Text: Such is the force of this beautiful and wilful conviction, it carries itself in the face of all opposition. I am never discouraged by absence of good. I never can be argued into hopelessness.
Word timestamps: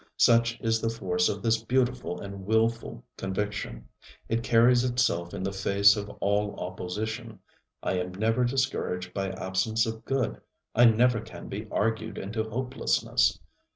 Such 0.17 0.59
is 0.61 0.81
the 0.81 0.89
force 0.89 1.29
of 1.29 1.43
this 1.43 1.61
beautiful 1.63 2.19
and 2.21 2.43
wilful 2.43 3.05
conviction, 3.17 3.87
it 4.29 4.41
carries 4.41 4.83
itself 4.83 5.31
in 5.31 5.43
the 5.43 5.51
face 5.53 5.95
of 5.95 6.09
all 6.19 6.59
opposition. 6.59 7.37
I 7.83 7.99
am 7.99 8.11
never 8.15 8.43
discouraged 8.43 9.13
by 9.13 9.29
absence 9.29 9.85
of 9.85 10.03
good. 10.03 10.41
I 10.73 10.85
never 10.85 11.21
can 11.21 11.49
be 11.49 11.67
argued 11.69 12.17
into 12.17 12.41
hopelessness. 12.49 13.37